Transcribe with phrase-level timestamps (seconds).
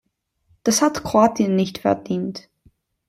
[0.63, 2.49] Das hat Kroatien nicht verdient.